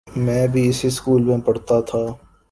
[0.15, 2.03] میں بھی اسی سکول میں پڑھتا تھا۔